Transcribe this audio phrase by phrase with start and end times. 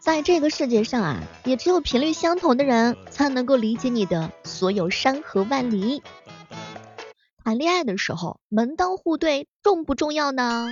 [0.00, 6.02] 在这个世界上啊，也只有频率相同的人才能够理解你的所有山河万里。
[7.44, 10.68] 谈恋爱的时候，门当户对重不重要呢？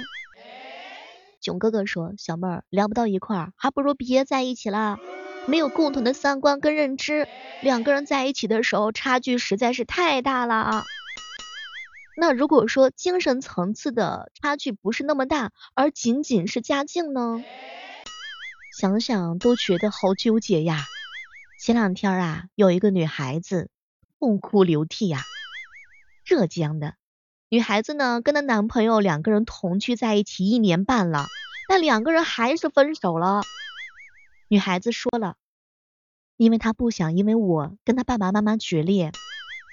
[1.40, 4.98] 囧哥哥说，小妹儿聊不到一块儿，还不如别在一起了。
[5.46, 7.28] 没有共同的三观跟认知，
[7.62, 10.84] 两个人在一起的时候差距实在是太大了啊。
[12.16, 17.44] 那如果说精神层次的差距不是那么大，而仅仅是家境呢？
[18.78, 20.84] 想想都觉得好纠结呀。
[21.58, 23.70] 前两天啊，有一个女孩子
[24.18, 25.22] 痛哭流涕呀。
[26.26, 26.94] 浙江的
[27.48, 31.24] 女孩子呢，跟她男朋友两个人同居在一起一年半了，
[31.70, 33.40] 但两个人还是分手了。
[34.48, 35.36] 女孩子说了，
[36.36, 39.10] 因为她不想因为我跟她爸爸妈妈决裂。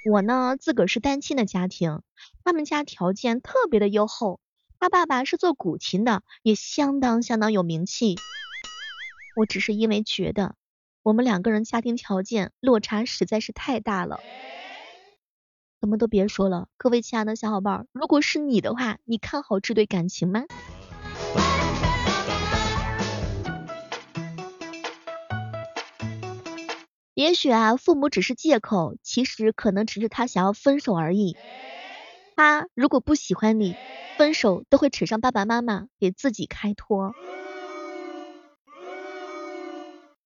[0.09, 2.03] 我呢，自个儿是单亲的家庭，
[2.45, 4.39] 他们家条件特别的优厚，
[4.79, 8.15] 他爸爸是做古琴的，也相当相当有名气。
[9.35, 10.55] 我只是因为觉得
[11.01, 14.19] 我们两个人家庭条件落差实在是太大了。
[15.81, 20.43] 什么都别说了，各位亲爱的小伙伴儿，如果是你的话，你看好这对感情吗？
[27.15, 31.35] 也许啊，父母只是借口，其实可能只是他想要分手而已。
[32.35, 33.75] 他如果不喜欢你，
[34.17, 37.13] 分手都会扯上爸爸妈妈，给自己开脱。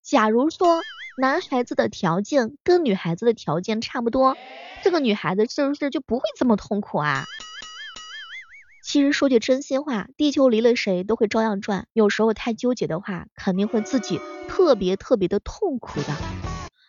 [0.08, 0.80] 假如说
[1.18, 4.38] 男孩子的条件跟女孩子的条件差不多，
[4.82, 7.26] 这个女孩子是不是就不会这么痛苦啊？
[8.82, 16.16] 其实说句真心话，地球离了谁都会照样转，有时候太纠结的话，肯定会自己特别特别的痛苦的。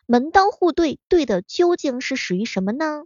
[0.06, 3.04] 门当户对，对的究竟是属于什么呢？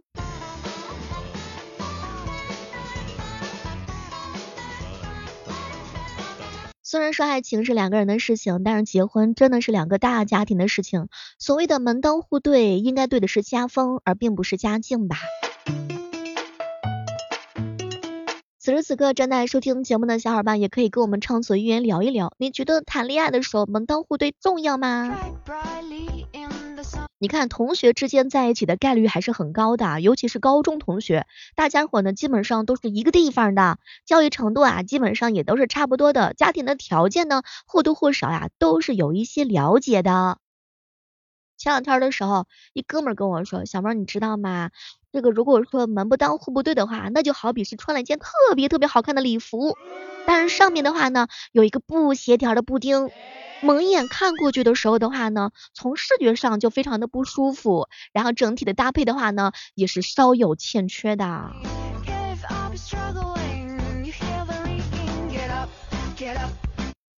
[6.94, 11.08] 虽然说爱情是两个人的事情，但是结婚真的是两个大家庭的事情。
[11.40, 15.16] 所谓的门当户对，应该对的是家风，而并不是家境吧。
[18.64, 25.14] 此时此刻正在收听节目的小伙伴，也可以跟我们畅所欲言聊一聊，你觉得谈恋爱的时候门当户对重要吗？
[27.18, 33.76] 你看，同学之间在一起的概率还是很高的，尤其是高中同学，大家伙呢基本上都是一个地方的，
[34.06, 40.38] 教育程度啊基本上也都是差不多的，家庭的条件呢或多或少呀都是有一些了解的。
[41.56, 44.70] 前两天的时候，一哥们跟我说，小妹你知道吗？
[45.12, 49.76] 这个如果说门不当户不对的话，那就好比是穿了一件特别特别好看的礼服，
[50.26, 53.10] 但是上面的话呢有一个不协调的布丁。
[53.62, 61.50] 蒙眼看过去的时候的话呢，从视觉上就非常的不舒服，然后整体的搭配的话呢，也是稍有欠缺的。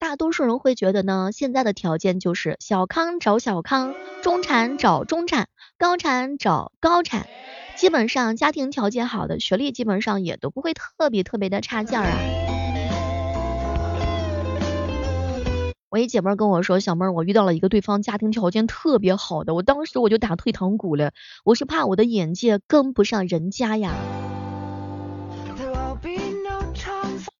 [0.06, 7.26] 大多数人会觉得呢，现在的条件就是小康找小康，中产找中产，高产找高产，
[7.74, 12.16] 基本上家庭条件好的，学历基本上也都不会特别特别的差劲儿啊。
[15.90, 21.10] 我一姐妹跟我说，小妹儿，我遇到了一个对方家庭条件特别好的，我当时我就打退堂鼓了，
[21.44, 23.92] 我是怕我的眼界跟不上人家呀。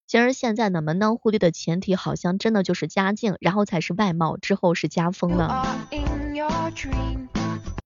[0.07, 5.67] 其实现在呢，门当户对的前提好像真的就是家境，然后才是外貌，之后是家风了。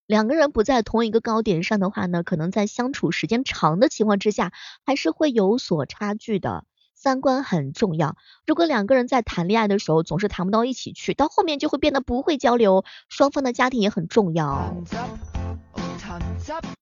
[0.06, 4.52] 两个人不在同一个高点上的话呢，可能在相处时间长的情况之下，
[4.84, 6.64] 还是会有所差距的。
[6.94, 8.16] 三观很重要，
[8.46, 12.84] 如果两个人在谈恋爱的时候总是谈不到一起去，到后面就会变得不会交流。
[13.08, 14.76] 双方的家庭也很重要。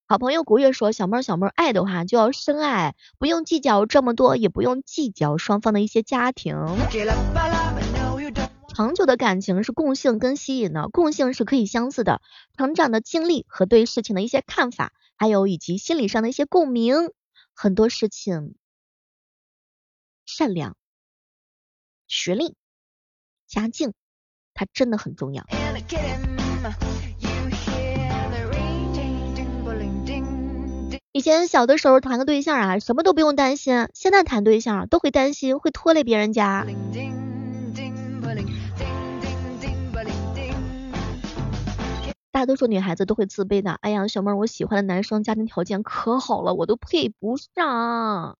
[0.06, 6.56] 好朋友古月说，小妹儿小妹儿爱的话就要深爱，不用计较这么多，也不用计较双方的一些家庭。
[8.74, 12.22] 长久的感情是共性跟吸引的，共性是可以相似的，
[12.56, 16.94] 成长的经历和对事情的一些看法，还有以及心理上的一些共鸣，
[17.52, 18.54] 很多事情。
[20.24, 20.76] 善良、
[22.06, 22.54] 学历、
[23.46, 23.92] 家境，
[24.54, 25.44] 它真的很重要。
[31.18, 36.64] 以前小的时候谈个对象啊，什么都不用担心，现在谈对象都会担心会拖累别人家。
[42.30, 48.38] 大多数女孩子都会自卑的，哎呀，小妹儿，我喜欢的男生家庭条件可好了，我都配不上。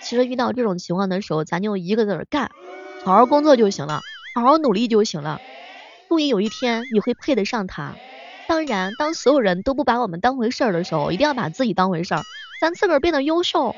[0.00, 2.52] 其实遇到这种情况的时候，咱就一个字儿干，
[3.04, 4.00] 好好工作就行了，
[4.36, 5.40] 好好努力就行了。
[6.08, 7.96] 终于有一天你会配得上他。
[8.48, 12.22] 当然，当所有人都不把我们当回事儿的时候，一定要把自己当回事儿，
[12.60, 13.74] 咱自个儿变得优秀，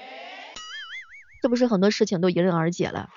[1.43, 3.09] 这不是很多事情都迎刃而解了。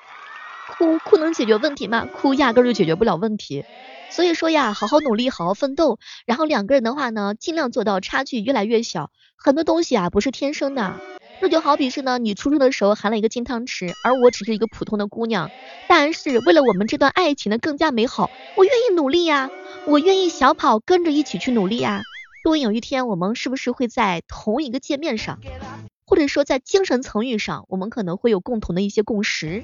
[0.70, 2.06] 哭哭能解决问题吗？
[2.06, 3.66] 哭压根儿就解决不了问题。
[4.10, 9.12] 所以说呀，好好努力，好好奋斗，然后两个人的话呢，尽量做到差距越来越小。
[9.36, 11.00] 很多东西啊，不是天生的。
[11.39, 15.51] 那就好比是呢，你出生的时候含了一个金汤匙，而我只是一个普通的姑娘。
[15.88, 19.50] 但是为了我们这段爱情的更加美好，我愿意努力呀，
[19.86, 22.01] 我愿意小跑跟着一起去努力呀。
[22.44, 25.39] 如果有一天我们是不是会在同一个界面上，
[26.06, 29.63] 或者说在精神层域上，我们可能会有共同的一些共识。